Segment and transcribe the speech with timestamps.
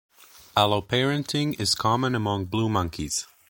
[0.57, 3.27] Alloparenting is common among blue monkeys.